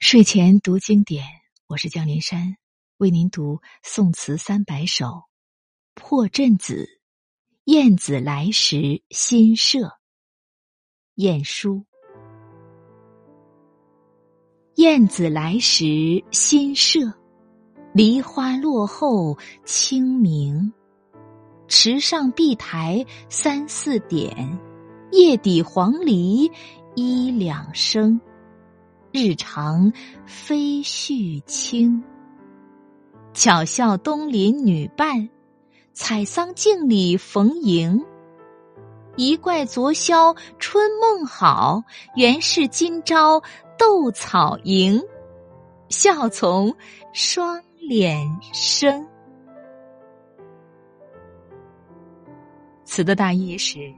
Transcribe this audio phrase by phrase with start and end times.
[0.00, 1.26] 睡前读经典，
[1.66, 2.56] 我是江林山，
[2.96, 5.04] 为您读宋词三百首
[5.94, 6.84] 《破阵子·
[7.64, 9.78] 燕子来时新社》。
[11.16, 11.84] 晏殊。
[14.76, 17.00] 燕子来时新社，
[17.92, 19.36] 梨花落后
[19.66, 20.72] 清明。
[21.68, 24.58] 池上碧苔三四点，
[25.12, 26.50] 叶底黄鹂
[26.96, 28.18] 一两声。
[29.12, 29.92] 日长
[30.24, 32.00] 飞絮轻，
[33.32, 35.28] 巧笑东邻女伴，
[35.92, 38.04] 采桑径里逢迎。
[39.16, 41.82] 一怪昨宵春梦好，
[42.14, 43.42] 原是今朝
[43.76, 45.02] 斗草营。
[45.88, 46.72] 笑从
[47.12, 49.04] 双脸生。
[52.84, 53.92] 词的大意是。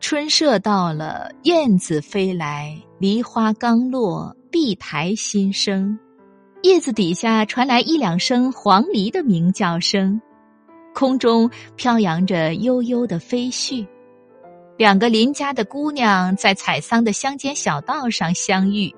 [0.00, 5.96] 春社到了，燕子飞来，梨花刚落，碧苔新生，
[6.62, 10.18] 叶子底下传来一两声黄鹂的鸣叫声，
[10.94, 13.86] 空中飘扬着悠悠的飞絮。
[14.78, 18.92] 两个邻家的姑娘在采桑的乡间小道上相遇，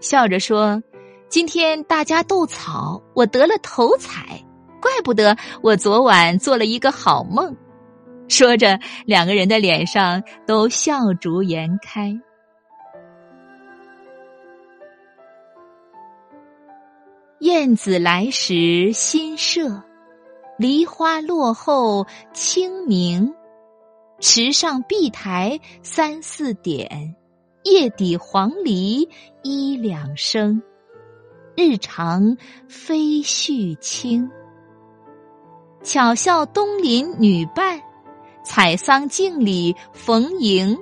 [0.00, 0.82] 笑着说
[1.30, 4.44] ：“今天大家斗草，我得了头彩，
[4.80, 7.56] 怪不得我昨晚做了一个好梦。”
[8.30, 12.16] 说着，两个人的脸上都笑逐颜开。
[17.40, 19.82] 燕子来时新社，
[20.58, 23.34] 梨花落后清明。
[24.20, 27.16] 池上碧苔三四点，
[27.64, 29.08] 叶底黄鹂
[29.42, 30.62] 一两声。
[31.56, 32.36] 日长
[32.68, 34.30] 飞絮轻，
[35.82, 37.69] 巧笑东邻女伴。
[38.42, 40.78] 采桑径里逢迎，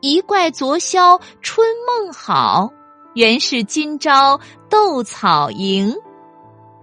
[0.00, 2.70] 一怪昨宵春梦好，
[3.14, 5.94] 原是今朝斗草营。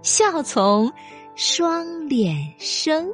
[0.02, 0.92] 笑从
[1.34, 3.12] 双脸生。